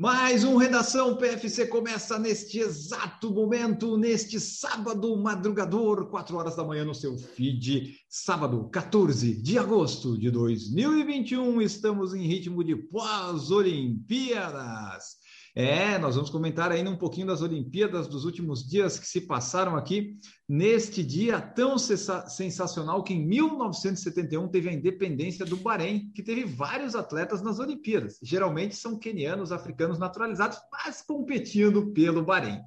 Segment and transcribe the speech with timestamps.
[0.00, 6.86] Mais um Redação PFC começa neste exato momento, neste sábado madrugador, 4 horas da manhã
[6.86, 7.98] no seu feed.
[8.08, 15.19] Sábado, 14 de agosto de 2021, estamos em ritmo de pós-Olimpíadas.
[15.54, 19.76] É, nós vamos comentar ainda um pouquinho das Olimpíadas dos últimos dias que se passaram
[19.76, 20.16] aqui,
[20.48, 26.94] neste dia tão sensacional que em 1971 teve a independência do Bahrein, que teve vários
[26.94, 28.18] atletas nas Olimpíadas.
[28.22, 32.60] Geralmente são quenianos, africanos naturalizados, mas competindo pelo Bahrein.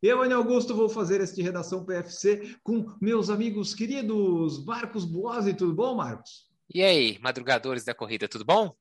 [0.00, 5.54] Eu, Ana Augusto, vou fazer este Redação PFC com meus amigos queridos Marcos Boazzi.
[5.54, 6.44] Tudo bom, Marcos?
[6.72, 8.74] E aí, madrugadores da corrida, tudo bom?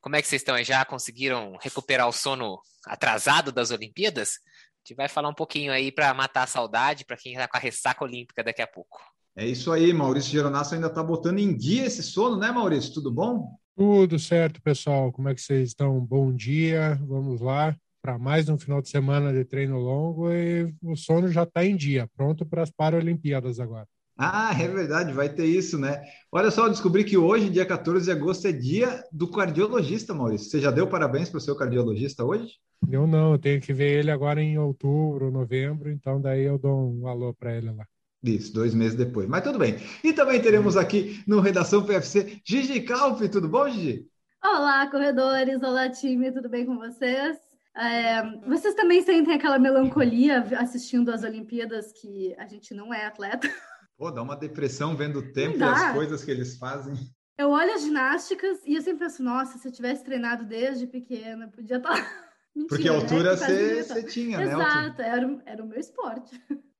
[0.00, 0.64] Como é que vocês estão aí?
[0.64, 4.38] Já conseguiram recuperar o sono atrasado das Olimpíadas?
[4.38, 7.56] A gente vai falar um pouquinho aí para matar a saudade para quem está com
[7.56, 8.98] a ressaca olímpica daqui a pouco.
[9.36, 12.94] É isso aí, Maurício Geronasso ainda está botando em dia esse sono, né, Maurício?
[12.94, 13.54] Tudo bom?
[13.76, 15.12] Tudo certo, pessoal.
[15.12, 16.00] Como é que vocês estão?
[16.00, 16.98] Bom dia.
[17.06, 21.42] Vamos lá para mais um final de semana de treino longo e o sono já
[21.42, 23.86] está em dia, pronto para as Paralimpíadas agora.
[24.22, 26.02] Ah, é verdade, vai ter isso, né?
[26.30, 30.50] Olha só, eu descobri que hoje, dia 14 de agosto, é dia do cardiologista, Maurício.
[30.50, 32.58] Você já deu parabéns para o seu cardiologista hoje?
[32.86, 36.92] Eu não, eu tenho que ver ele agora em outubro, novembro, então daí eu dou
[36.92, 37.86] um alô para ele lá.
[38.22, 39.26] Isso, dois meses depois.
[39.26, 39.76] Mas tudo bem.
[40.04, 43.26] E também teremos aqui no Redação PFC Gigi Calpe.
[43.26, 44.06] Tudo bom, Gigi?
[44.44, 45.62] Olá, corredores.
[45.62, 46.30] Olá, time.
[46.30, 47.38] Tudo bem com vocês?
[47.74, 53.48] É, vocês também sentem aquela melancolia assistindo as Olimpíadas que a gente não é atleta?
[54.00, 56.94] Pô, dá uma depressão vendo o tempo e as coisas que eles fazem.
[57.36, 61.48] Eu olho as ginásticas e eu sempre penso, nossa, se eu tivesse treinado desde pequena,
[61.48, 61.94] podia estar.
[61.94, 64.02] Tá Mentira, Porque a altura você né?
[64.04, 64.64] tinha, Exato, né?
[64.64, 66.34] Exato, era, era o meu esporte.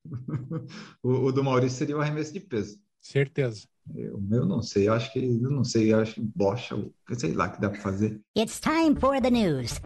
[1.05, 2.81] o, o, do Maurício seria o arremesso de peso.
[2.99, 3.69] Certeza.
[4.15, 6.75] O meu não sei, eu acho que eu não sei, eu acho que bocha,
[7.13, 8.19] sei lá que dá para fazer.
[8.35, 9.79] It's time for the news.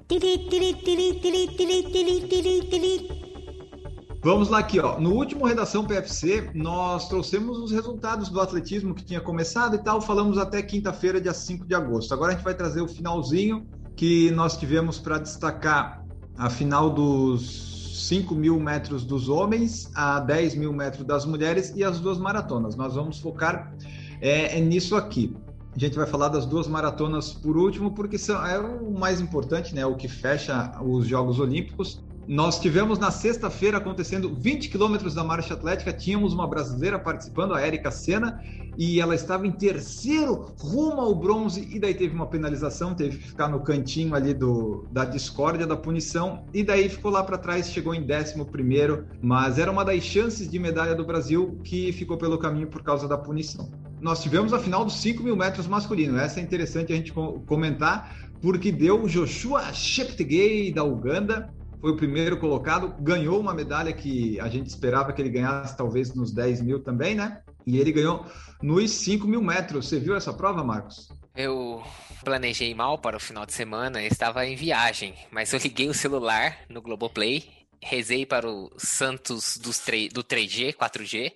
[4.24, 4.98] Vamos lá aqui, ó.
[4.98, 10.00] No último Redação PFC, nós trouxemos os resultados do atletismo que tinha começado e tal.
[10.00, 12.14] Falamos até quinta-feira, dia 5 de agosto.
[12.14, 16.02] Agora a gente vai trazer o finalzinho que nós tivemos para destacar
[16.38, 21.84] a final dos 5 mil metros dos homens, a 10 mil metros das mulheres e
[21.84, 22.76] as duas maratonas.
[22.76, 23.74] Nós vamos focar
[24.22, 25.36] é, é nisso aqui.
[25.76, 29.74] A gente vai falar das duas maratonas por último, porque são, é o mais importante,
[29.74, 29.84] né?
[29.84, 32.02] O que fecha os Jogos Olímpicos.
[32.26, 37.60] Nós tivemos na sexta-feira acontecendo 20 quilômetros da marcha atlética, tínhamos uma brasileira participando, a
[37.60, 38.40] Érica Senna,
[38.78, 43.28] e ela estava em terceiro rumo ao bronze, e daí teve uma penalização, teve que
[43.28, 47.70] ficar no cantinho ali do, da discórdia, da punição, e daí ficou lá para trás,
[47.70, 52.16] chegou em décimo primeiro, mas era uma das chances de medalha do Brasil que ficou
[52.16, 53.70] pelo caminho por causa da punição.
[54.00, 58.16] Nós tivemos a final dos 5 mil metros masculino, essa é interessante a gente comentar,
[58.40, 61.52] porque deu Joshua Cheptegei da Uganda,
[61.84, 66.14] foi o primeiro colocado, ganhou uma medalha que a gente esperava que ele ganhasse talvez
[66.14, 67.42] nos 10 mil também, né?
[67.66, 68.24] E ele ganhou
[68.62, 69.86] nos 5 mil metros.
[69.86, 71.10] Você viu essa prova, Marcos?
[71.36, 71.84] Eu
[72.24, 76.56] planejei mal para o final de semana, estava em viagem, mas eu liguei o celular
[76.70, 77.44] no Globoplay,
[77.82, 81.34] rezei para o Santos dos 3, do 3G, 4G,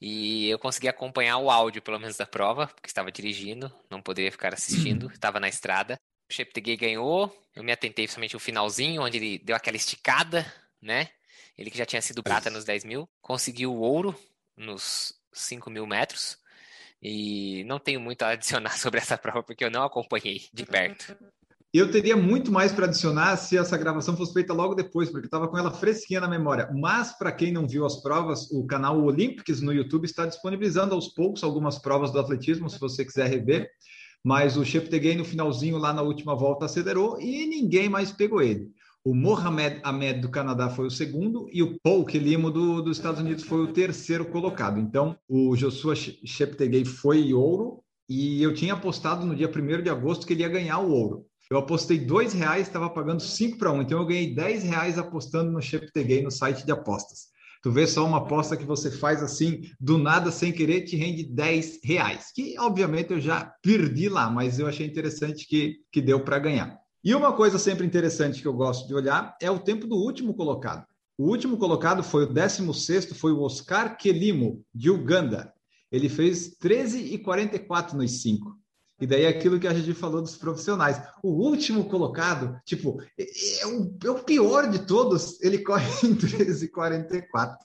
[0.00, 4.32] e eu consegui acompanhar o áudio, pelo menos, da prova, porque estava dirigindo, não poderia
[4.32, 6.00] ficar assistindo, estava na estrada.
[6.28, 10.46] O Cheptegei ganhou, eu me atentei somente o finalzinho, onde ele deu aquela esticada,
[10.80, 11.10] né?
[11.56, 14.14] Ele que já tinha sido prata nos 10 mil, conseguiu o ouro
[14.56, 16.38] nos 5 mil metros.
[17.02, 21.16] E não tenho muito a adicionar sobre essa prova, porque eu não acompanhei de perto.
[21.72, 25.48] Eu teria muito mais para adicionar se essa gravação fosse feita logo depois, porque estava
[25.48, 26.70] com ela fresquinha na memória.
[26.72, 31.08] Mas, para quem não viu as provas, o canal Olympics no YouTube está disponibilizando aos
[31.08, 33.68] poucos algumas provas do atletismo, se você quiser rever
[34.24, 38.72] mas o Cheptegei no finalzinho lá na última volta acelerou e ninguém mais pegou ele.
[39.04, 43.20] O Mohamed Ahmed do Canadá foi o segundo e o Paul Kelimo do, dos Estados
[43.20, 44.80] Unidos foi o terceiro colocado.
[44.80, 50.26] Então, o Joshua Cheptegei foi ouro e eu tinha apostado no dia 1 de agosto
[50.26, 51.26] que ele ia ganhar o ouro.
[51.50, 55.52] Eu apostei dois reais, estava pagando cinco para um, então eu ganhei 10 reais apostando
[55.52, 57.33] no Cheptegei no site de apostas.
[57.64, 61.24] Tu vê só uma aposta que você faz assim, do nada, sem querer, te rende
[61.24, 62.30] 10 reais.
[62.30, 66.78] Que, obviamente, eu já perdi lá, mas eu achei interessante que, que deu para ganhar.
[67.02, 70.34] E uma coisa sempre interessante que eu gosto de olhar é o tempo do último
[70.34, 70.84] colocado.
[71.16, 75.50] O último colocado foi o 16º, foi o Oscar Kelimo, de Uganda.
[75.90, 78.58] ele fez 13 e 44 nos 5.
[79.00, 81.02] E daí aquilo que a gente falou dos profissionais.
[81.22, 83.24] O último colocado, tipo, é,
[83.62, 87.58] é o, é o pior de todos, ele corre em 13 e 44.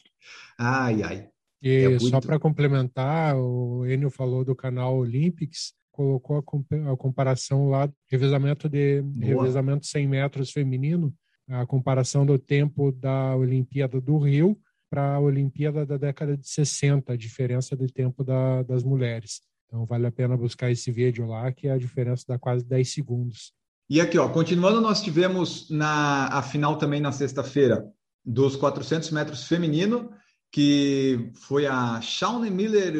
[0.57, 1.29] Ai, ai.
[1.61, 2.09] E é muito...
[2.09, 8.69] só para complementar, o Enio falou do canal Olympics, colocou a, a comparação lá, revezamento
[8.69, 9.43] de Boa.
[9.43, 11.13] revezamento 100 metros feminino,
[11.47, 14.57] a comparação do tempo da Olimpíada do Rio
[14.89, 19.41] para a Olimpíada da década de 60, a diferença de tempo da, das mulheres.
[19.69, 23.53] Então vale a pena buscar esse vídeo lá, que a diferença dá quase 10 segundos.
[23.87, 27.87] E aqui, ó, continuando, nós tivemos na a final também na sexta-feira
[28.25, 30.09] dos 400 metros feminino,
[30.51, 32.95] que foi a Shawnee Miller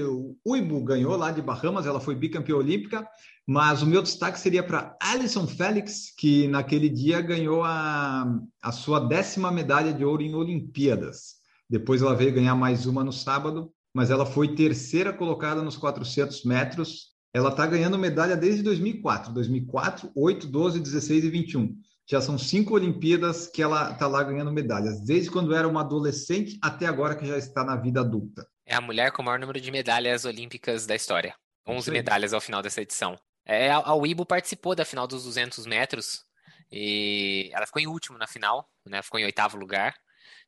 [0.45, 3.07] Uibo ganhou lá de Bahamas, ela foi bicampeã olímpica,
[3.47, 8.99] mas o meu destaque seria para Alison Felix, que naquele dia ganhou a, a sua
[8.99, 11.39] décima medalha de ouro em Olimpíadas.
[11.67, 16.43] Depois ela veio ganhar mais uma no sábado, mas ela foi terceira colocada nos 400
[16.45, 17.09] metros.
[17.33, 21.75] Ela está ganhando medalha desde 2004, 2004, 8, 12, 16 e 21
[22.09, 26.57] já são cinco Olimpíadas que ela está lá ganhando medalhas, desde quando era uma adolescente
[26.59, 28.47] até agora que já está na vida adulta.
[28.65, 31.35] É a mulher com o maior número de medalhas olímpicas da história.
[31.67, 33.15] 11 medalhas ao final dessa edição.
[33.45, 36.23] É, a Weibo participou da final dos 200 metros
[36.71, 39.03] e ela ficou em último na final, né?
[39.03, 39.93] Ficou em oitavo lugar.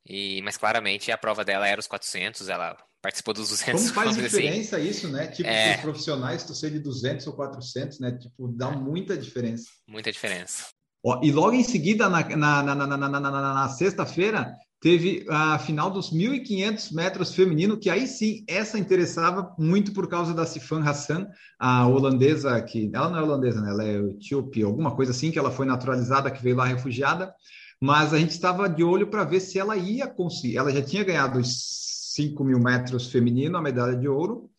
[0.03, 3.81] E, mas claramente a prova dela era os 400, ela participou dos 200.
[3.81, 4.87] Como faz diferença assim.
[4.87, 5.27] isso, né?
[5.27, 5.75] Tipo, é...
[5.75, 8.11] os profissionais, tu ser de 200 ou 400, né?
[8.11, 9.65] Tipo, dá muita diferença.
[9.87, 10.65] Muita diferença.
[11.03, 16.93] Ó, e logo em seguida, na, na, na, na sexta-feira, teve a final dos 1.500
[16.93, 21.27] metros feminino, que aí sim, essa interessava muito por causa da Sifan Hassan,
[21.59, 23.69] a holandesa, que ela não é holandesa, né?
[23.71, 27.33] ela é etíope, alguma coisa assim, que ela foi naturalizada, que veio lá refugiada,
[27.79, 30.57] mas a gente estava de olho para ver se ela ia conseguir.
[30.57, 31.81] Ela já tinha ganhado os
[32.21, 34.49] 5 mil metros feminino, a medalha de ouro,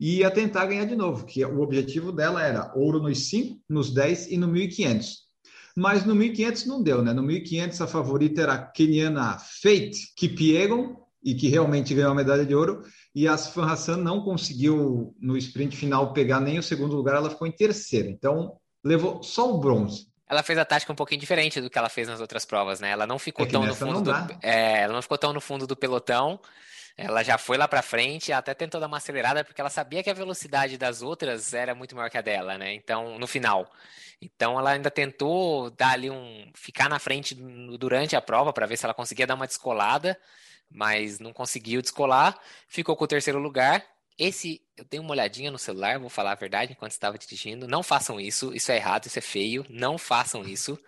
[0.00, 3.92] e ia tentar ganhar de novo, que o objetivo dela era ouro nos 5, nos
[3.92, 5.22] 10 e no 1.500
[5.74, 7.12] mas no 1500 não deu, né?
[7.12, 12.44] No 1500 a favorita era a keniana Faith Kipiegon, e que realmente ganhou a medalha
[12.44, 12.82] de ouro,
[13.14, 17.30] e a Sifan Hassan não conseguiu no sprint final pegar nem o segundo lugar, ela
[17.30, 18.08] ficou em terceira.
[18.08, 20.08] Então, levou só o bronze.
[20.28, 22.90] Ela fez a tática um pouquinho diferente do que ela fez nas outras provas, né?
[22.90, 24.10] Ela não ficou é tão no fundo do,
[24.42, 26.40] é, ela não ficou tão no fundo do pelotão.
[26.96, 30.10] Ela já foi lá para frente, até tentou dar uma acelerada porque ela sabia que
[30.10, 32.74] a velocidade das outras era muito maior que a dela, né?
[32.74, 33.70] Então, no final.
[34.20, 38.76] Então ela ainda tentou dar ali um ficar na frente durante a prova para ver
[38.76, 40.18] se ela conseguia dar uma descolada,
[40.70, 43.84] mas não conseguiu descolar, ficou com o terceiro lugar.
[44.16, 47.66] Esse eu dei uma olhadinha no celular, vou falar a verdade enquanto estava dirigindo.
[47.66, 50.78] Não façam isso, isso é errado, isso é feio, não façam isso.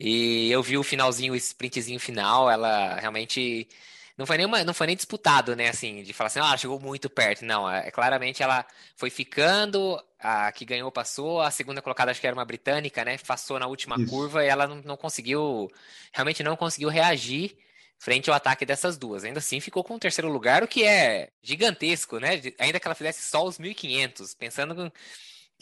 [0.00, 3.68] E eu vi o finalzinho, o sprintzinho final, ela realmente
[4.16, 6.78] não foi nem uma, não foi nem disputado, né, assim, de falar assim, ah, chegou
[6.78, 7.44] muito perto.
[7.44, 8.64] Não, é, claramente ela
[8.96, 13.16] foi ficando, a que ganhou passou, a segunda colocada acho que era uma britânica, né,
[13.26, 14.10] passou na última Isso.
[14.10, 15.70] curva e ela não, não conseguiu,
[16.12, 17.56] realmente não conseguiu reagir
[17.98, 19.22] frente ao ataque dessas duas.
[19.22, 22.40] Ainda assim, ficou com o terceiro lugar, o que é gigantesco, né?
[22.58, 24.92] Ainda que ela fizesse só os 1.500, pensando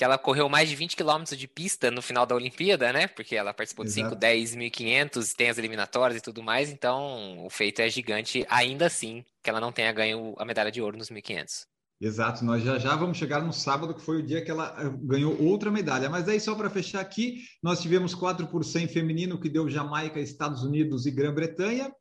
[0.01, 3.07] que ela correu mais de 20 quilômetros de pista no final da Olimpíada, né?
[3.07, 7.51] Porque ela participou de 5, 10, 1.500, tem as eliminatórias e tudo mais, então o
[7.51, 11.11] feito é gigante, ainda assim, que ela não tenha ganho a medalha de ouro nos
[11.11, 11.67] 1.500.
[12.01, 14.91] Exato, nós já já vamos chegar no sábado, que foi o dia que ela eh,
[15.03, 16.09] ganhou outra medalha.
[16.09, 20.19] Mas aí, só para fechar aqui, nós tivemos 4 por 100 feminino, que deu Jamaica,
[20.19, 21.93] Estados Unidos e Grã-Bretanha.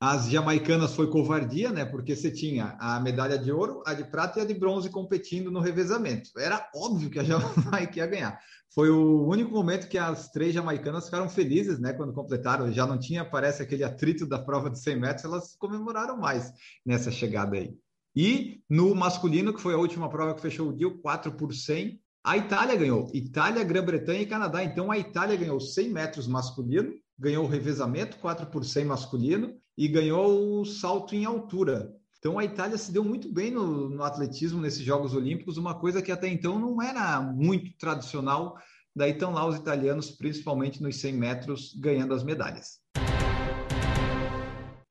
[0.00, 1.84] As jamaicanas foi covardia, né?
[1.84, 5.50] Porque você tinha a medalha de ouro, a de prata e a de bronze competindo
[5.50, 6.30] no revezamento.
[6.38, 8.38] Era óbvio que a Jamaica ia ganhar.
[8.74, 11.92] Foi o único momento que as três jamaicanas ficaram felizes, né?
[11.92, 16.16] Quando completaram, já não tinha, parece, aquele atrito da prova de 100 metros, elas comemoraram
[16.16, 16.52] mais
[16.84, 17.76] nessa chegada aí.
[18.16, 22.00] E no masculino, que foi a última prova que fechou o dia, 4 por 100,
[22.24, 23.10] a Itália ganhou.
[23.12, 24.64] Itália, Grã-Bretanha e Canadá.
[24.64, 29.88] Então a Itália ganhou 100 metros masculino, ganhou o revezamento 4 por 100 masculino e
[29.88, 31.92] ganhou o salto em altura.
[32.18, 36.00] Então a Itália se deu muito bem no, no, atletismo nesses Jogos Olímpicos, uma coisa
[36.00, 38.56] que até então não era muito tradicional.
[38.94, 42.78] Daí estão lá os italianos, principalmente nos 100 metros, ganhando as medalhas.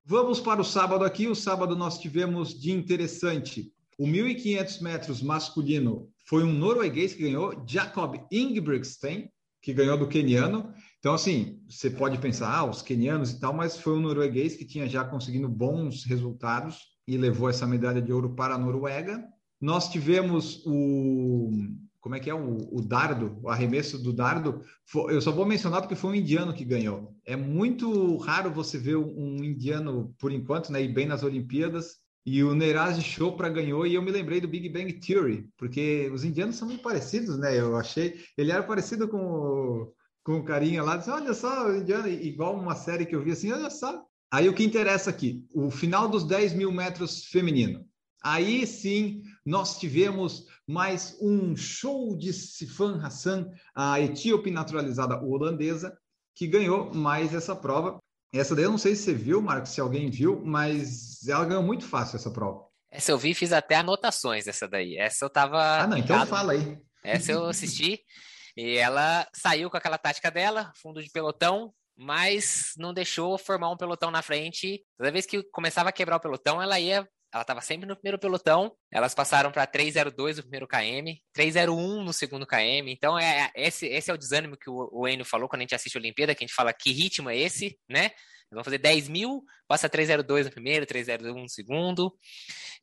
[0.06, 1.28] Vamos para o sábado aqui.
[1.28, 7.64] O sábado nós tivemos de interessante o 1.500 metros masculino foi um norueguês que ganhou,
[7.68, 9.30] Jacob Ingebrigtsen,
[9.62, 10.74] que ganhou do queniano.
[11.04, 14.64] Então, assim, você pode pensar, ah, os quenianos e tal, mas foi um norueguês que
[14.64, 19.22] tinha já conseguido bons resultados e levou essa medalha de ouro para a Noruega.
[19.60, 21.52] Nós tivemos o.
[22.00, 22.34] Como é que é?
[22.34, 24.62] O, o dardo, o arremesso do dardo.
[25.10, 27.14] Eu só vou mencionar porque foi um indiano que ganhou.
[27.26, 31.98] É muito raro você ver um indiano, por enquanto, né, ir bem nas Olimpíadas.
[32.26, 36.24] e o Neeraj Chopra ganhou e eu me lembrei do Big Bang Theory, porque os
[36.24, 37.60] indianos são muito parecidos, né?
[37.60, 41.76] Eu achei, ele era parecido com o, com o carinha lá, disse, olha só, o
[41.76, 44.04] indiano, igual uma série que eu vi assim, olha só.
[44.32, 47.86] Aí o que interessa aqui, o final dos 10 mil metros feminino.
[48.24, 55.96] Aí sim, nós tivemos mais um show de Sifan Hassan, a etíope naturalizada holandesa,
[56.34, 58.00] que ganhou mais essa prova.
[58.34, 61.62] Essa daí eu não sei se você viu, Marcos, se alguém viu, mas ela ganhou
[61.62, 62.66] muito fácil essa prova.
[62.90, 64.98] Essa eu vi, fiz até anotações dessa daí.
[64.98, 65.82] Essa eu tava.
[65.82, 66.80] Ah, não, então fala aí.
[67.04, 68.00] Essa eu assisti
[68.56, 73.78] e ela saiu com aquela tática dela, fundo de pelotão, mas não deixou formar um
[73.78, 74.84] pelotão na frente.
[74.98, 78.20] Toda vez que começava a quebrar o pelotão, ela ia ela estava sempre no primeiro
[78.20, 78.72] pelotão.
[78.92, 82.92] Elas passaram para 302 no primeiro KM, 301 no segundo KM.
[82.92, 85.64] Então, é, é, esse, esse é o desânimo que o, o Enio falou quando a
[85.64, 88.12] gente assiste a Olimpíada, que a gente fala que ritmo é esse, né?
[88.52, 92.16] Vão fazer 10 mil, passa 302 no primeiro, 301 no segundo.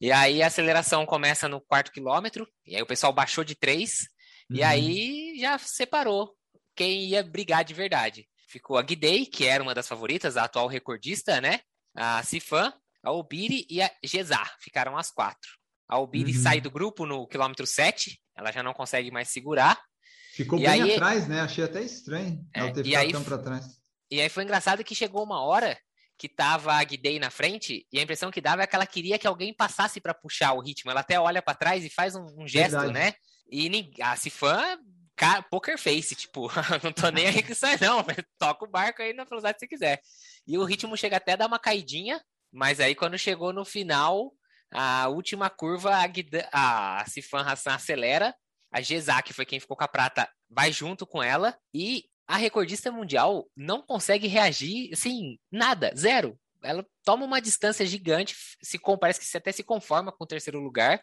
[0.01, 4.09] E aí a aceleração começa no quarto quilômetro, e aí o pessoal baixou de 3,
[4.51, 4.57] uhum.
[4.57, 6.35] e aí já separou
[6.75, 8.27] quem ia brigar de verdade.
[8.49, 11.61] Ficou a Guidei, que era uma das favoritas, a atual recordista, né?
[11.95, 15.51] A Sifan, a Obiri e a Gesar ficaram as quatro.
[15.89, 16.43] A Obiri uhum.
[16.43, 19.81] sai do grupo no quilômetro 7, ela já não consegue mais segurar.
[20.33, 21.41] Ficou e bem aí, atrás, né?
[21.41, 23.67] Achei até estranho é, ela ter ficado tão para trás.
[24.11, 25.79] E aí foi engraçado que chegou uma hora
[26.17, 29.19] que tava a Guidei na frente e a impressão que dava é que ela queria
[29.19, 30.91] que alguém passasse para puxar o ritmo.
[30.91, 32.93] Ela até olha para trás e faz um, um gesto, Verdade.
[32.93, 33.15] né?
[33.51, 34.79] E a Cifã,
[35.51, 36.49] poker face, tipo,
[36.83, 38.05] não tô nem aí isso aí não,
[38.39, 40.01] toca o barco aí na velocidade que você quiser.
[40.47, 44.33] E o ritmo chega até a dar uma caidinha, mas aí quando chegou no final,
[44.73, 45.93] a última curva,
[46.53, 48.35] a, a Sifan Hassan acelera,
[48.73, 52.37] a Gezak, que foi quem ficou com a prata, vai junto com ela, e a
[52.37, 56.39] recordista mundial não consegue reagir, assim, nada, zero.
[56.63, 61.01] Ela toma uma distância gigante, se parece que até se conforma com o terceiro lugar,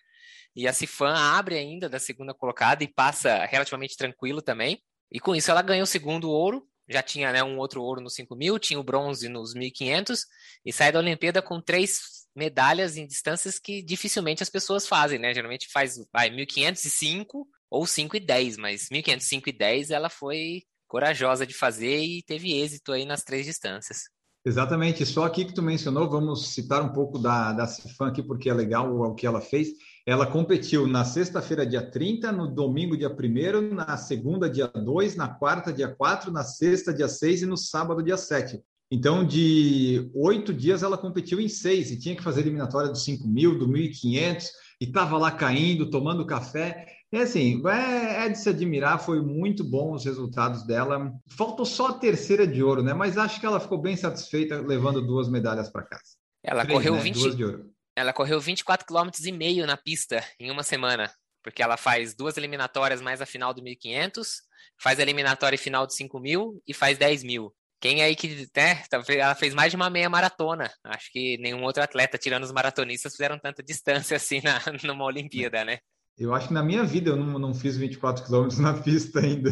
[0.55, 4.81] e a Sifan abre ainda da segunda colocada e passa relativamente tranquilo também.
[5.11, 8.13] E com isso ela ganha o segundo ouro, já tinha né, um outro ouro nos
[8.15, 10.19] 5 mil, tinha o bronze nos 1.500
[10.65, 15.33] e sai da Olimpíada com três medalhas em distâncias que dificilmente as pessoas fazem, né?
[15.33, 20.63] Geralmente faz vai, 1.505 ou 5 e 10, mas 1.500, 5 e 10 ela foi
[20.87, 24.03] corajosa de fazer e teve êxito aí nas três distâncias.
[24.47, 28.49] Exatamente, só aqui que tu mencionou, vamos citar um pouco da, da Cifan aqui, porque
[28.49, 29.73] é legal o, que ela fez.
[30.05, 35.27] Ela competiu na sexta-feira, dia 30, no domingo, dia 1, na segunda, dia 2, na
[35.27, 38.63] quarta, dia 4, na sexta, dia 6 e no sábado, dia 7.
[38.89, 43.27] Então, de oito dias, ela competiu em seis e tinha que fazer eliminatória do 5
[43.27, 44.45] mil, do 1.500
[44.79, 46.87] e estava lá caindo, tomando café.
[47.11, 51.13] É assim, é, é, de se admirar, foi muito bom os resultados dela.
[51.37, 52.93] Faltou só a terceira de ouro, né?
[52.93, 56.17] Mas acho que ela ficou bem satisfeita levando duas medalhas para casa.
[56.43, 57.01] Ela Três, correu né?
[57.01, 57.71] 20, duas de ouro.
[57.95, 61.11] Ela correu 24 km e meio na pista em uma semana,
[61.41, 64.41] porque ela faz duas eliminatórias mais a final do 1500,
[64.79, 67.55] faz a eliminatória final do 5000 e faz 10 mil.
[67.79, 70.71] Quem aí que, né, ela fez mais de uma meia maratona.
[70.83, 75.63] Acho que nenhum outro atleta, tirando os maratonistas, fizeram tanta distância assim na, numa Olimpíada,
[75.63, 75.79] né?
[76.17, 79.51] Eu acho que na minha vida eu não, não fiz 24 quilômetros na pista ainda.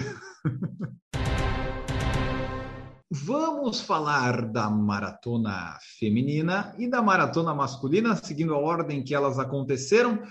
[3.11, 10.23] Vamos falar da maratona feminina e da maratona masculina, seguindo a ordem que elas aconteceram.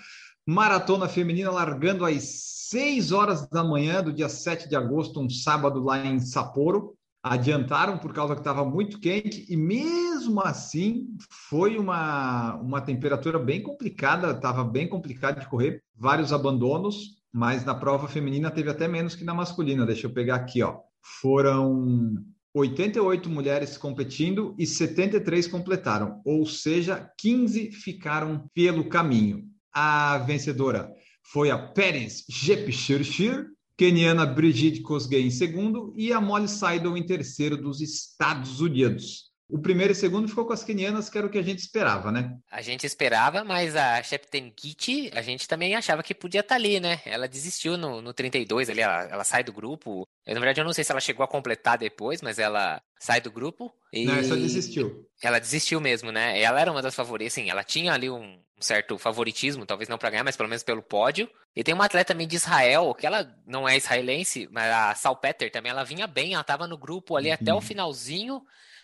[0.44, 2.24] Maratona feminina largando às
[2.68, 6.96] 6 horas da manhã do dia 7 de agosto, um sábado lá em Sapporo.
[7.26, 11.08] Adiantaram por causa que estava muito quente e mesmo assim
[11.48, 17.74] foi uma, uma temperatura bem complicada, estava bem complicado de correr, vários abandonos, mas na
[17.74, 19.86] prova feminina teve até menos que na masculina.
[19.86, 20.80] Deixa eu pegar aqui, ó.
[21.22, 22.14] Foram
[22.52, 29.44] 88 mulheres competindo e 73 completaram, ou seja, 15 ficaram pelo caminho.
[29.72, 36.96] A vencedora foi a Pérez Jepchirchir, keniana Brigitte Kosgei em segundo e a Molly Seidel
[36.96, 39.32] em terceiro dos Estados Unidos.
[39.48, 42.10] O primeiro e segundo ficou com as quenianas, que era o que a gente esperava,
[42.10, 42.34] né?
[42.50, 46.80] A gente esperava, mas a Sheptengit, a gente também achava que podia estar tá ali,
[46.80, 47.00] né?
[47.04, 50.08] Ela desistiu no, no 32 ali, ela, ela sai do grupo.
[50.26, 53.20] Eu, na verdade, eu não sei se ela chegou a completar depois, mas ela sai
[53.20, 53.70] do grupo.
[53.92, 54.06] E...
[54.06, 55.06] Não, ela desistiu.
[55.22, 56.40] Ela desistiu mesmo, né?
[56.40, 60.10] Ela era uma das favoritas, assim, ela tinha ali um certo favoritismo, talvez não para
[60.10, 61.30] ganhar, mas pelo menos pelo pódio.
[61.54, 65.50] E tem uma atleta também de Israel, que ela não é israelense, mas a Salpeter
[65.50, 67.34] também, ela vinha bem, ela tava no grupo ali uhum.
[67.34, 68.42] até o finalzinho.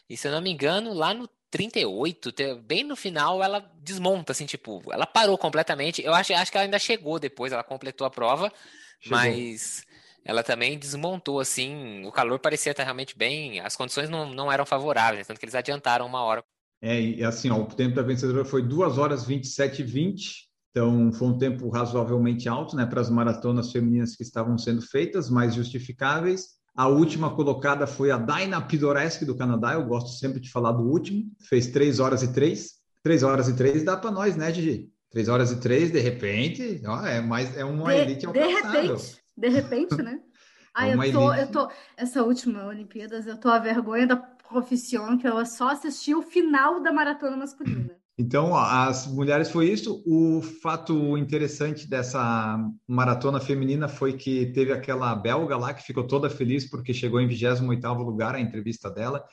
[0.08, 2.32] E se eu não me engano, lá no 38,
[2.62, 6.02] bem no final, ela desmonta, assim, tipo, ela parou completamente.
[6.02, 8.52] Eu acho, acho que ela ainda chegou depois, ela completou a prova,
[9.00, 9.18] chegou.
[9.18, 9.84] mas
[10.24, 14.64] ela também desmontou, assim, o calor parecia estar realmente bem, as condições não, não eram
[14.64, 16.44] favoráveis, tanto que eles adiantaram uma hora.
[16.82, 21.12] É, e assim, ó, o tempo da vencedora foi 2 horas 27 e 20, então
[21.12, 25.54] foi um tempo razoavelmente alto, né, para as maratonas femininas que estavam sendo feitas, mais
[25.54, 26.60] justificáveis.
[26.74, 30.84] A última colocada foi a Daina Pidoreski do Canadá, eu gosto sempre de falar do
[30.84, 32.80] último, fez 3 horas e 3.
[33.02, 34.88] 3 horas e 3 dá para nós, né, Gigi?
[35.10, 38.96] 3 horas e 3, de repente, ó, é mais é uma de, elite alcançável.
[38.96, 40.20] De repente, de repente, né?
[40.72, 41.68] Ah, eu tô, eu tô.
[41.96, 44.16] Essa última Olimpíadas, eu tô a vergonha da
[44.50, 47.96] profissão que eu só assisti o final da maratona masculina.
[48.18, 50.02] Então, as mulheres foi isso.
[50.04, 56.28] O fato interessante dessa maratona feminina foi que teve aquela belga lá que ficou toda
[56.28, 59.24] feliz porque chegou em 28º lugar a entrevista dela.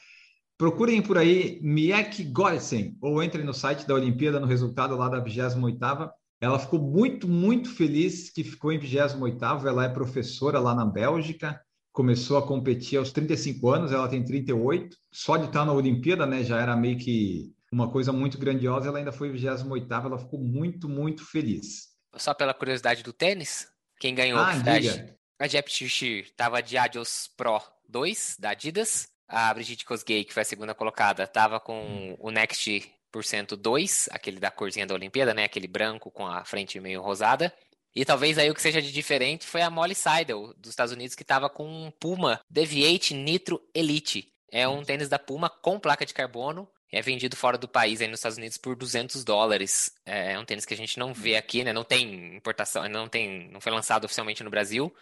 [0.58, 5.22] Procurem por aí Miek Gorsen ou entrem no site da Olimpíada no resultado lá da
[5.22, 6.10] 28ª.
[6.40, 9.66] Ela ficou muito, muito feliz que ficou em 28º.
[9.66, 11.60] Ela é professora lá na Bélgica
[11.98, 14.96] começou a competir aos 35 anos, ela tem 38.
[15.12, 18.90] Só de estar na Olimpíada, né, já era meio que uma coisa muito grandiosa.
[18.90, 21.88] Ela ainda foi 28 ela ficou muito, muito feliz.
[22.16, 23.68] Só pela curiosidade do tênis,
[24.00, 29.08] quem ganhou ah, a, a Jep Shishir estava de Adios Pro 2 da Adidas.
[29.28, 32.16] A Brigitte Kosgei, que foi a segunda colocada, estava com hum.
[32.20, 35.46] o Next Percento 2, aquele da corzinha da Olimpíada, né?
[35.46, 37.52] Aquele branco com a frente meio rosada.
[37.98, 41.16] E talvez aí o que seja de diferente foi a Molly Seidel, dos Estados Unidos,
[41.16, 44.32] que estava com um Puma Deviate Nitro Elite.
[44.52, 46.70] É um tênis da Puma com placa de carbono.
[46.92, 49.92] É vendido fora do país, aí nos Estados Unidos, por 200 dólares.
[50.06, 51.74] É um tênis que a gente não vê aqui, né?
[51.74, 54.96] Não tem importação, não tem, não foi lançado oficialmente no Brasil.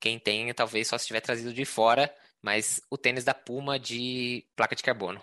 [0.00, 2.10] Quem tem, talvez só se tiver trazido de fora.
[2.40, 5.22] Mas o tênis da Puma de placa de carbono.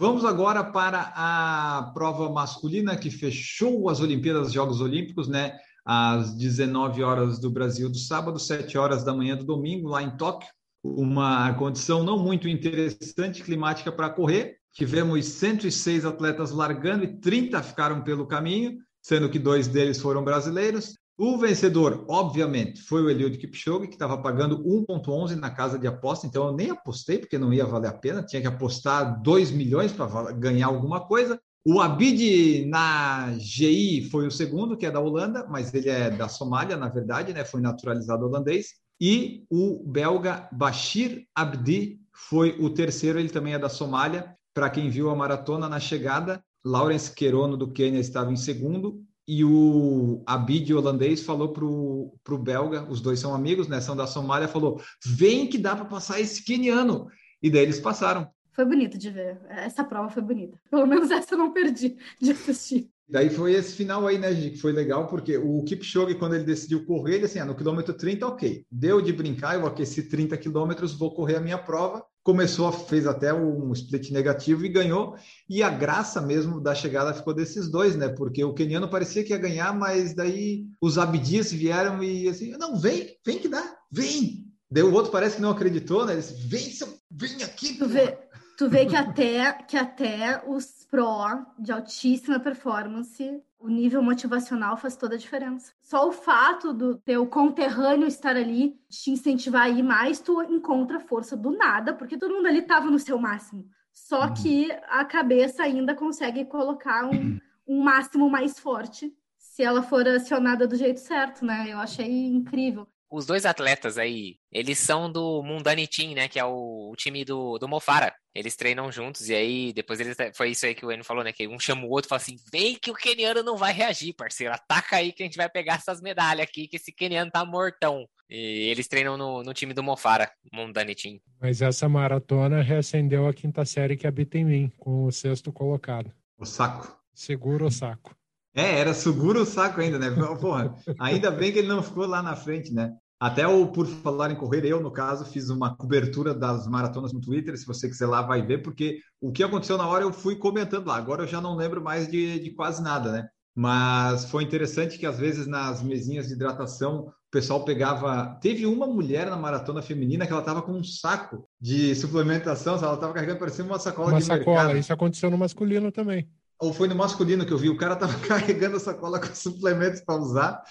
[0.00, 5.58] Vamos agora para a prova masculina que fechou as Olimpíadas, Jogos Olímpicos, né?
[5.84, 10.16] Às 19 horas do Brasil do sábado, 7 horas da manhã do domingo, lá em
[10.16, 10.48] Tóquio.
[10.84, 14.58] Uma condição não muito interessante climática para correr.
[14.72, 20.94] Tivemos 106 atletas largando e 30 ficaram pelo caminho, sendo que dois deles foram brasileiros.
[21.20, 26.28] O vencedor, obviamente, foi o Eliud Kipchoge, que estava pagando 1,11 na casa de aposta,
[26.28, 29.90] então eu nem apostei, porque não ia valer a pena, tinha que apostar 2 milhões
[29.90, 31.36] para ganhar alguma coisa.
[31.66, 36.28] O Abid na GI foi o segundo, que é da Holanda, mas ele é da
[36.28, 37.44] Somália, na verdade, né?
[37.44, 38.74] foi naturalizado holandês.
[39.00, 44.36] E o belga Bashir Abdi foi o terceiro, ele também é da Somália.
[44.54, 49.44] Para quem viu a maratona na chegada, Lawrence Querono do Quênia estava em segundo, e
[49.44, 53.78] o Abid holandês falou pro, pro belga, os dois são amigos, né?
[53.78, 57.08] São da Somália, falou: vem que dá para passar esse queniano.
[57.42, 58.26] E daí eles passaram.
[58.52, 59.38] Foi bonito de ver.
[59.50, 60.58] Essa prova foi bonita.
[60.70, 62.88] Pelo menos essa eu não perdi de assistir.
[63.06, 66.44] Daí foi esse final aí, né, gente, que foi legal, porque o Kipchoge, quando ele
[66.44, 68.64] decidiu correr, ele assim, ah, no quilômetro 30, ok.
[68.70, 73.32] Deu de brincar, eu aqueci 30 quilômetros, vou correr a minha prova começou, fez até
[73.32, 75.16] um split negativo e ganhou.
[75.48, 78.08] E a graça mesmo da chegada ficou desses dois, né?
[78.08, 82.78] Porque o keniano parecia que ia ganhar, mas daí os abdias vieram e assim, não,
[82.78, 84.46] vem, vem que dá, vem.
[84.70, 86.12] Daí o outro parece que não acreditou, né?
[86.12, 87.78] Ele disse, vem, seu, vem aqui.
[87.78, 88.18] Tu vê,
[88.58, 94.96] tu vê que até que até os pro de altíssima performance o nível motivacional faz
[94.96, 95.72] toda a diferença.
[95.80, 101.00] Só o fato do teu conterrâneo estar ali te incentivar a ir mais, tu encontra
[101.00, 103.68] força do nada, porque todo mundo ali estava no seu máximo.
[103.92, 104.34] Só uhum.
[104.34, 110.66] que a cabeça ainda consegue colocar um, um máximo mais forte se ela for acionada
[110.66, 111.66] do jeito certo, né?
[111.68, 116.28] Eu achei incrível os dois atletas aí, eles são do Mundani Team, né?
[116.28, 118.14] Que é o, o, time do, do Mofara.
[118.34, 121.32] Eles treinam juntos e aí depois eles foi isso aí que o Enio falou, né?
[121.32, 124.14] Que um chama o outro e fala assim: vem que o keniano não vai reagir,
[124.14, 124.52] parceiro.
[124.52, 128.06] Ataca aí que a gente vai pegar essas medalhas aqui, que esse keniano tá mortão.
[128.28, 131.18] E eles treinam no, no time do Mofara, Mundani Team.
[131.40, 136.12] Mas essa maratona reacendeu a quinta série que habita em mim, com o sexto colocado.
[136.36, 136.96] O saco.
[137.14, 138.17] Segura o saco.
[138.58, 140.10] É, era seguro o saco ainda, né?
[140.40, 142.92] Porra, ainda bem que ele não ficou lá na frente, né?
[143.20, 147.20] Até o Por Falar em Correr, eu, no caso, fiz uma cobertura das maratonas no
[147.20, 147.56] Twitter.
[147.56, 150.88] Se você quiser lá, vai ver, porque o que aconteceu na hora eu fui comentando
[150.88, 150.96] lá.
[150.96, 153.28] Agora eu já não lembro mais de, de quase nada, né?
[153.54, 158.38] Mas foi interessante que, às vezes, nas mesinhas de hidratação, o pessoal pegava.
[158.40, 162.94] Teve uma mulher na maratona feminina que ela estava com um saco de suplementação, ela
[162.94, 164.56] estava carregando, parecia uma sacola uma de sacola.
[164.58, 164.78] mercado.
[164.78, 166.28] Isso aconteceu no masculino também
[166.60, 170.00] ou foi no masculino que eu vi, o cara tava carregando a sacola com suplementos
[170.00, 170.62] para usar.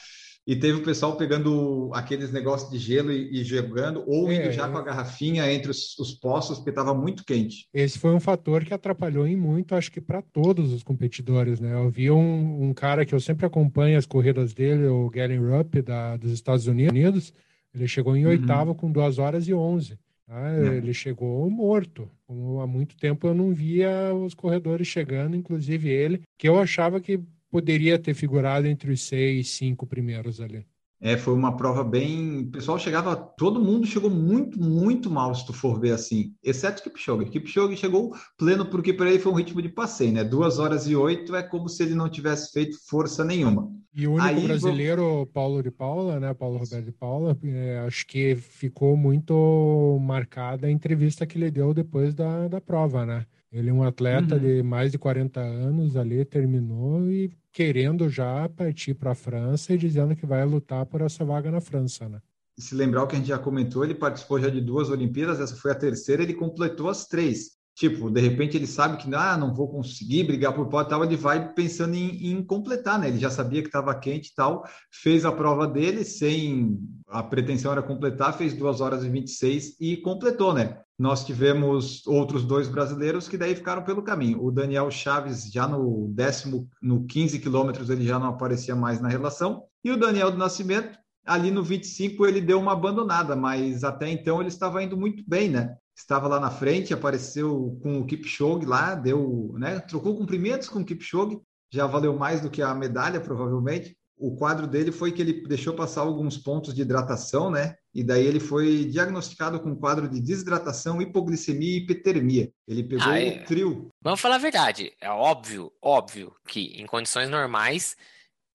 [0.45, 4.51] E teve o pessoal pegando aqueles negócios de gelo e, e jogando, ou indo é,
[4.53, 7.67] já com a garrafinha entre os, os poços, porque estava muito quente.
[7.73, 11.73] Esse foi um fator que atrapalhou em muito, acho que para todos os competidores, né?
[11.73, 15.81] Eu vi um, um, cara que eu sempre acompanho as corridas dele, o Galen Rupp,
[15.81, 17.33] da, dos Estados Unidos,
[17.75, 18.31] ele chegou em uhum.
[18.31, 19.99] oitavo com 2 horas e 11.
[20.27, 22.09] Ah, ele chegou morto.
[22.25, 26.99] Como há muito tempo eu não via os corredores chegando, inclusive ele, que eu achava
[26.99, 30.65] que poderia ter figurado entre os seis, cinco primeiros ali.
[30.99, 32.41] É, foi uma prova bem.
[32.41, 36.81] O pessoal chegava, todo mundo chegou muito, muito mal, se tu for ver assim, exceto
[36.81, 37.29] Kipchoge.
[37.29, 40.23] Kipchoge chegou pleno, porque para ele foi um ritmo de passeio, né?
[40.23, 43.71] Duas horas e oito é como se ele não tivesse feito força nenhuma.
[43.93, 46.33] E o único Aí, brasileiro, Paulo de Paula, né?
[46.33, 51.73] Paulo Roberto de Paula, é, acho que ficou muito marcada a entrevista que ele deu
[51.73, 53.25] depois da, da prova, né?
[53.51, 54.41] Ele é um atleta uhum.
[54.41, 59.77] de mais de 40 anos ali, terminou e querendo já partir para a França e
[59.77, 62.21] dizendo que vai lutar por essa vaga na França, né?
[62.59, 65.55] Se lembrar o que a gente já comentou, ele participou já de duas Olimpíadas, essa
[65.55, 67.57] foi a terceira, ele completou as três.
[67.75, 71.15] Tipo, de repente ele sabe que ah, não vou conseguir brigar por pódio tal, ele
[71.15, 73.07] vai pensando em, em completar, né?
[73.07, 77.71] Ele já sabia que estava quente e tal, fez a prova dele sem a pretensão
[77.71, 80.81] era completar, fez 2 horas e 26 e completou, né?
[80.97, 84.43] Nós tivemos outros dois brasileiros que daí ficaram pelo caminho.
[84.43, 89.07] O Daniel Chaves, já no décimo, no 15 quilômetros, ele já não aparecia mais na
[89.07, 89.63] relação.
[89.83, 94.39] E o Daniel do Nascimento, ali no 25, ele deu uma abandonada, mas até então
[94.39, 95.75] ele estava indo muito bem, né?
[95.95, 99.79] Estava lá na frente, apareceu com o Kipchoge lá, deu, né?
[99.79, 101.39] Trocou cumprimentos com o Kipchoge,
[101.71, 105.73] já valeu mais do que a medalha, provavelmente o quadro dele foi que ele deixou
[105.73, 107.75] passar alguns pontos de hidratação, né?
[107.93, 112.51] E daí ele foi diagnosticado com um quadro de desidratação, hipoglicemia e hipotermia.
[112.67, 113.41] Ele pegou ah, é...
[113.41, 113.89] o trio.
[114.01, 114.91] Vamos falar a verdade.
[114.99, 117.95] É óbvio, óbvio que em condições normais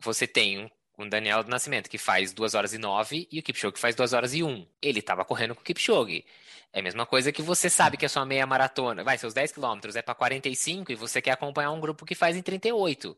[0.00, 3.42] você tem um, um Daniel do Nascimento que faz 2 horas e 9 e o
[3.42, 4.66] Kipchoge que faz 2 horas e 1.
[4.80, 6.24] Ele estava correndo com o Kipchoge.
[6.72, 9.52] É a mesma coisa que você sabe que a sua meia maratona, vai, seus 10
[9.52, 13.16] quilômetros é para 45 e você quer acompanhar um grupo que faz em 38.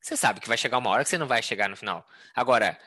[0.00, 2.06] Você sabe que vai chegar uma hora que você não vai chegar no final.
[2.34, 2.78] Agora,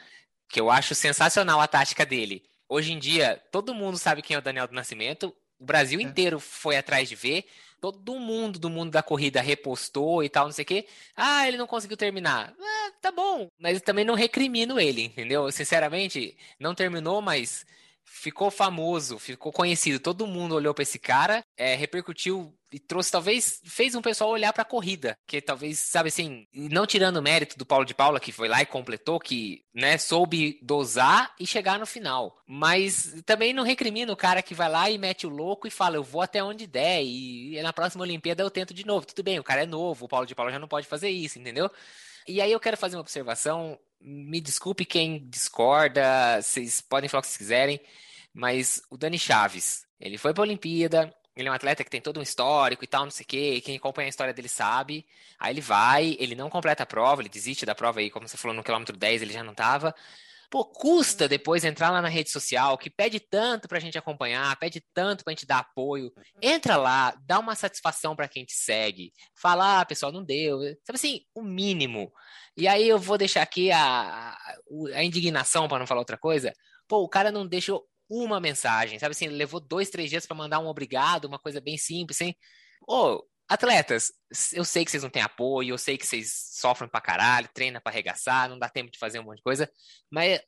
[0.47, 2.43] que eu acho sensacional a tática dele.
[2.67, 5.35] Hoje em dia, todo mundo sabe quem é o Daniel do Nascimento.
[5.59, 6.03] O Brasil é.
[6.03, 7.45] inteiro foi atrás de ver.
[7.81, 10.87] Todo mundo do mundo da corrida repostou e tal, não sei o quê.
[11.15, 12.53] Ah, ele não conseguiu terminar.
[12.59, 13.47] Ah, tá bom.
[13.57, 15.49] Mas também não recrimino ele, entendeu?
[15.51, 17.65] Sinceramente, não terminou, mas
[18.09, 19.99] ficou famoso, ficou conhecido.
[19.99, 24.53] Todo mundo olhou para esse cara, é, repercutiu e trouxe, talvez, fez um pessoal olhar
[24.53, 28.19] para a corrida, que talvez, sabe assim, não tirando o mérito do Paulo de Paula,
[28.19, 32.37] que foi lá e completou, que, né, soube dosar e chegar no final.
[32.45, 35.95] Mas também não recrimina o cara que vai lá e mete o louco e fala,
[35.95, 39.05] eu vou até onde der, e na próxima Olimpíada eu tento de novo.
[39.07, 41.39] Tudo bem, o cara é novo, o Paulo de Paula já não pode fazer isso,
[41.39, 41.71] entendeu?
[42.27, 47.21] E aí eu quero fazer uma observação, me desculpe quem discorda, vocês podem falar o
[47.21, 47.79] que vocês quiserem,
[48.33, 52.01] mas o Dani Chaves, ele foi para a Olimpíada, ele é um atleta que tem
[52.01, 53.61] todo um histórico e tal, não sei o quê.
[53.63, 55.05] Quem acompanha a história dele sabe.
[55.39, 58.35] Aí ele vai, ele não completa a prova, ele desiste da prova aí, como você
[58.35, 59.95] falou, no quilômetro 10 ele já não tava.
[60.49, 64.83] Pô, custa depois entrar lá na rede social, que pede tanto pra gente acompanhar, pede
[64.93, 66.11] tanto pra gente dar apoio.
[66.41, 69.13] Entra lá, dá uma satisfação para quem te segue.
[69.39, 70.59] Fala, ah, pessoal, não deu.
[70.83, 72.11] Sabe assim, o mínimo.
[72.57, 74.35] E aí eu vou deixar aqui a,
[74.95, 76.51] a, indignação, para não falar outra coisa.
[76.87, 80.57] Pô, o cara não deixou uma mensagem, sabe assim, levou dois, três dias para mandar
[80.59, 82.33] um obrigado, uma coisa bem simples, assim.
[82.87, 84.11] Ô, atletas,
[84.53, 87.81] eu sei que vocês não têm apoio, eu sei que vocês sofrem pra caralho, treinam
[87.81, 89.69] pra arregaçar, não dá tempo de fazer um monte de coisa,
[90.09, 90.39] mas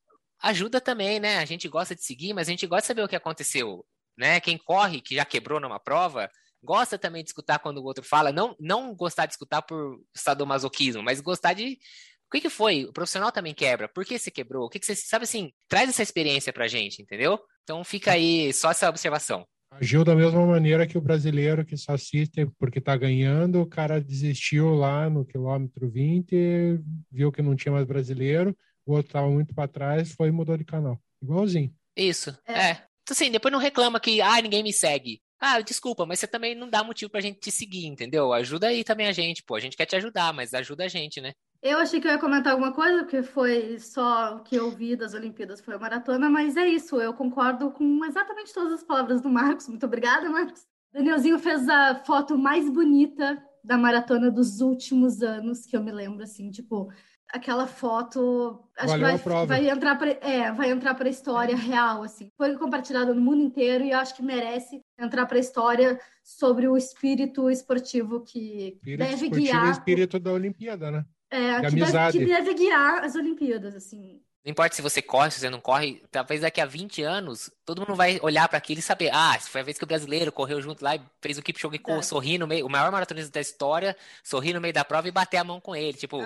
[0.42, 1.40] ajuda também, né?
[1.40, 3.84] A gente gosta de seguir, mas a gente gosta de saber o que aconteceu,
[4.18, 4.40] né?
[4.40, 6.30] Quem corre, que já quebrou numa prova,
[6.64, 11.02] gosta também de escutar quando o outro fala, não, não gostar de escutar por sadomasoquismo,
[11.02, 11.80] mas gostar de
[12.28, 12.86] o que, que foi?
[12.86, 13.90] O profissional também quebra.
[13.90, 14.66] Por que você quebrou?
[14.66, 15.52] O que, que você sabe assim?
[15.68, 17.38] Traz essa experiência pra gente, entendeu?
[17.64, 19.46] Então fica aí só essa observação.
[19.72, 24.02] Agiu da mesma maneira que o brasileiro que só assiste porque está ganhando, o cara
[24.02, 26.80] desistiu lá no quilômetro 20,
[27.10, 28.56] viu que não tinha mais brasileiro,
[28.86, 31.02] o outro estava muito para trás, foi e mudou de canal.
[31.22, 31.74] Igualzinho.
[31.96, 32.54] Isso, é.
[32.54, 32.72] é.
[33.04, 35.22] Então, assim, depois não reclama que, ah, ninguém me segue.
[35.40, 38.32] Ah, desculpa, mas você também não dá motivo pra gente te seguir, entendeu?
[38.32, 39.56] Ajuda aí também a gente, pô.
[39.56, 41.34] A gente quer te ajudar, mas ajuda a gente, né?
[41.62, 44.96] Eu achei que eu ia comentar alguma coisa, porque foi só o que eu vi
[44.96, 49.22] das Olimpíadas, foi a maratona, mas é isso, eu concordo com exatamente todas as palavras
[49.22, 49.68] do Marcos.
[49.68, 50.66] Muito obrigada, Marcos.
[50.92, 56.24] Danielzinho fez a foto mais bonita da maratona dos últimos anos, que eu me lembro,
[56.24, 56.92] assim, tipo,
[57.32, 61.56] aquela foto acho Valeu que vai, vai entrar pra, é, vai entrar para a história
[61.56, 66.00] real assim foi compartilhada no mundo inteiro e acho que merece entrar para a história
[66.24, 71.62] sobre o espírito esportivo que espírito deve esportivo guiar o espírito da Olimpíada né É,
[71.62, 74.22] que, deve, que deve guiar as Olimpíadas, assim.
[74.44, 77.80] Não importa se você corre, se você não corre, talvez daqui a 20 anos, todo
[77.80, 80.60] mundo vai olhar para aquilo e saber, ah, foi a vez que o brasileiro correu
[80.60, 82.06] junto lá e fez o Kipchoge Verdade.
[82.08, 85.38] sorrir no meio, o maior maratonista da história, sorrir no meio da prova e bater
[85.38, 86.18] a mão com ele, tipo,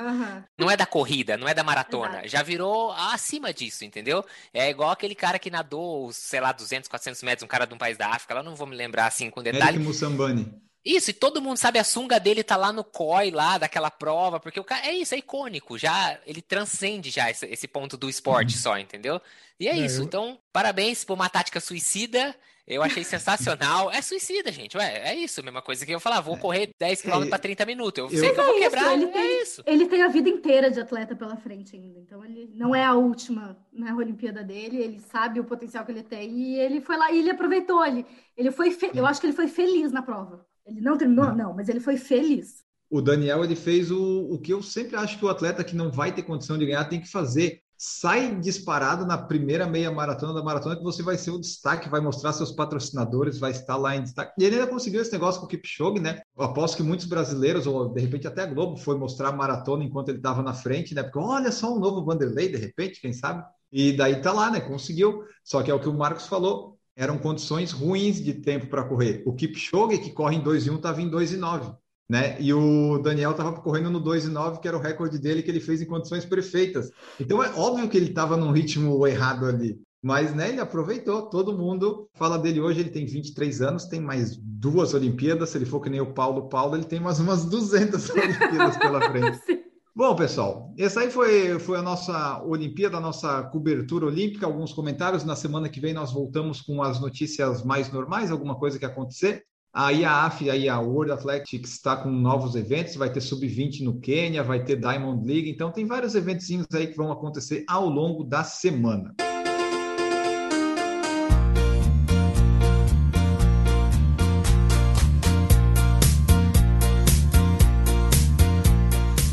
[0.58, 2.30] não é da corrida, não é da maratona, Exato.
[2.30, 4.24] já virou acima disso, entendeu?
[4.54, 7.78] É igual aquele cara que nadou, sei lá, 200, 400 metros, um cara de um
[7.78, 10.66] país da África, lá não vou me lembrar assim com Eric detalhe, Mussambani.
[10.86, 14.40] Isso, e todo mundo sabe, a sunga dele tá lá no COI, lá, daquela prova,
[14.40, 18.08] porque o cara, é isso, é icônico, já, ele transcende já esse, esse ponto do
[18.10, 19.20] esporte só, entendeu?
[19.60, 22.36] E é, É, isso, eu- então, parabéns por uma tática suicida,
[22.68, 26.38] eu achei sensacional, é suicida, gente, ué, é isso, mesma coisa que eu falar, vou
[26.38, 28.70] correr 10 km É, pra 30 minutos, eu, eu- sei que eu vou é isso,
[28.70, 29.64] quebrar, ele é tem- isso.
[29.66, 32.94] Ele tem a vida inteira de atleta pela frente ainda, então ele não é a
[32.94, 37.12] última na Olimpíada dele, ele sabe o potencial que ele tem e ele foi lá
[37.12, 37.84] e ele aproveitou.
[37.86, 40.46] Ele, ele foi, fe- eu acho que ele foi feliz na prova.
[40.66, 42.64] Ele não terminou, não, mas ele foi feliz.
[42.90, 45.92] O Daniel ele fez o, o que eu sempre acho que o atleta que não
[45.92, 47.62] vai ter condição de ganhar tem que fazer.
[47.78, 52.00] Sai disparado na primeira meia maratona da maratona que você vai ser o destaque, vai
[52.00, 54.34] mostrar seus patrocinadores, vai estar lá em destaque.
[54.40, 56.22] E ele ainda conseguiu esse negócio com o Kipchoge, né?
[56.38, 59.84] Eu aposto que muitos brasileiros, ou de repente até a Globo, foi mostrar a maratona
[59.84, 61.04] enquanto ele estava na frente, né?
[61.04, 63.44] Porque olha só um novo Vanderlei, de repente, quem sabe?
[63.72, 64.62] E daí tá lá, né?
[64.62, 65.24] Conseguiu.
[65.44, 69.24] Só que é o que o Marcos falou, eram condições ruins de tempo para correr.
[69.26, 71.76] O Kipchoge, que corre em 2,1, estava em 2,9
[72.10, 72.38] né?
[72.40, 75.82] E o Daniel estava correndo no 2,9, que era o recorde dele que ele fez
[75.82, 76.92] em condições perfeitas.
[77.20, 79.80] Então é óbvio que ele estava num ritmo errado ali.
[80.04, 84.38] Mas né, ele aproveitou, todo mundo fala dele hoje, ele tem 23 anos, tem mais
[84.38, 88.10] duas Olimpíadas, se ele for que nem o Paulo Paulo, ele tem mais umas 200
[88.12, 89.40] Olimpíadas pela frente.
[89.98, 95.24] Bom, pessoal, essa aí foi, foi a nossa Olimpíada, a nossa cobertura olímpica, alguns comentários.
[95.24, 99.46] Na semana que vem nós voltamos com as notícias mais normais, alguma coisa que acontecer.
[99.74, 104.44] A IAAF, aí a World Athletics está com novos eventos, vai ter Sub-20 no Quênia,
[104.44, 108.44] vai ter Diamond League, então tem vários eventinhos aí que vão acontecer ao longo da
[108.44, 109.16] semana.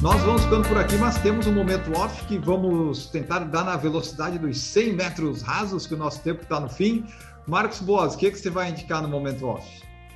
[0.03, 3.77] Nós vamos ficando por aqui, mas temos um momento off que vamos tentar dar na
[3.77, 7.07] velocidade dos 100 metros rasos, que o nosso tempo está no fim.
[7.47, 9.65] Marcos Boas, o que, que você vai indicar no momento off?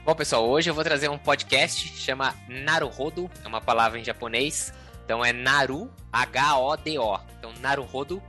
[0.05, 4.72] Bom, pessoal, hoje eu vou trazer um podcast, chama Naruhodo, é uma palavra em japonês.
[5.05, 7.20] Então é Naru, H-O-D-O.
[7.38, 8.20] Então Naruhodo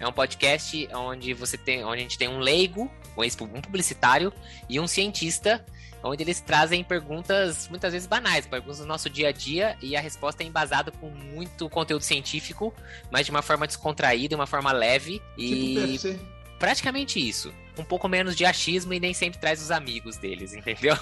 [0.00, 4.32] é um podcast onde você tem, onde a gente tem um leigo, um publicitário
[4.68, 5.64] e um cientista,
[6.04, 10.00] onde eles trazem perguntas muitas vezes banais, perguntas do nosso dia a dia e a
[10.00, 12.72] resposta é embasada com muito conteúdo científico,
[13.10, 17.52] mas de uma forma descontraída, uma forma leve e Tipo praticamente isso.
[17.76, 20.96] Um pouco menos de achismo e nem sempre traz os amigos deles, entendeu?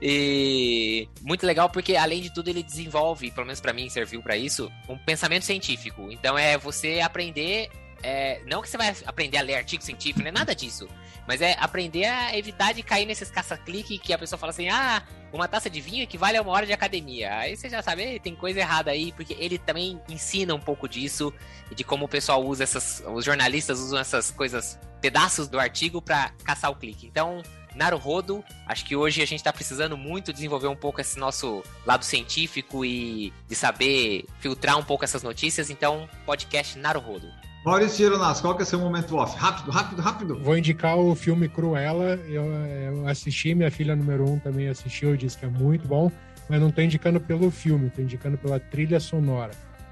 [0.00, 4.36] e muito legal porque, além de tudo, ele desenvolve, pelo menos para mim serviu para
[4.36, 6.08] isso, um pensamento científico.
[6.12, 7.70] Então é você aprender.
[8.02, 10.88] É, não que você vai aprender a ler artigo científico, não é nada disso.
[11.26, 15.02] Mas é aprender a evitar de cair nesses caça-clique que a pessoa fala assim: ah,
[15.32, 17.36] uma taça de vinho equivale a uma hora de academia.
[17.36, 20.88] Aí você já sabe, "Ei, tem coisa errada aí, porque ele também ensina um pouco
[20.88, 21.32] disso
[21.74, 23.02] de como o pessoal usa essas.
[23.06, 27.06] Os jornalistas usam essas coisas, pedaços do artigo para caçar o clique.
[27.06, 27.42] Então,
[27.74, 32.04] Naruhodo, acho que hoje a gente está precisando muito desenvolver um pouco esse nosso lado
[32.04, 35.68] científico e de saber filtrar um pouco essas notícias.
[35.68, 37.47] Então, podcast Naruhodo.
[37.64, 39.36] Maurício Gironasso, qual que é o seu momento off?
[39.36, 40.38] Rápido, rápido, rápido.
[40.42, 42.14] Vou indicar o filme Cruella.
[42.28, 46.10] Eu, eu assisti, minha filha número um também assistiu, disse que é muito bom,
[46.48, 49.50] mas não estou indicando pelo filme, estou indicando pela trilha sonora.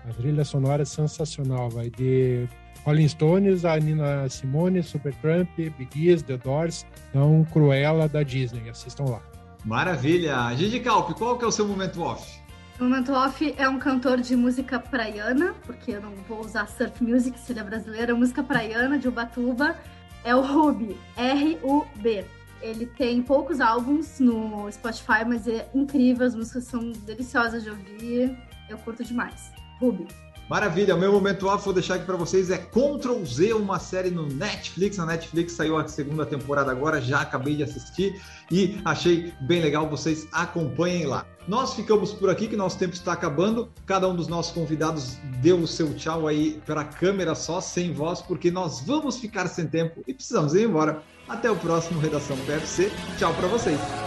[0.09, 2.49] A trilha sonora é sensacional, vai de
[2.85, 9.07] Rolling Stones, a Nina Simone, Supertramp, Big Ears, The Doors, então Cruella da Disney, assistam
[9.07, 9.23] lá.
[9.65, 10.55] Maravilha.
[10.55, 12.41] Gigi Calpe, qual que é o seu momento off?
[12.79, 17.03] O Momento Off é um cantor de música praiana, porque eu não vou usar surf
[17.03, 19.75] music se ele é brasileiro, é música praiana de Ubatuba.
[20.23, 22.27] É o Ruby, R-U-B.
[22.61, 28.37] Ele tem poucos álbuns no Spotify, mas é incrível, as músicas são deliciosas de ouvir.
[28.69, 29.51] Eu curto demais.
[29.81, 30.07] Ruby.
[30.49, 34.11] Maravilha, o meu momento off, vou deixar aqui para vocês, é Ctrl Z, uma série
[34.11, 34.97] no Netflix.
[34.97, 39.89] Na Netflix saiu a segunda temporada agora, já acabei de assistir e achei bem legal,
[39.89, 41.27] vocês acompanhem lá.
[41.49, 43.69] Nós ficamos por aqui, que nosso tempo está acabando.
[43.87, 47.93] Cada um dos nossos convidados deu o seu tchau aí para a câmera só, sem
[47.93, 51.03] voz, porque nós vamos ficar sem tempo e precisamos ir embora.
[51.29, 52.91] Até o próximo Redação PFC.
[53.19, 54.06] Tchau para vocês.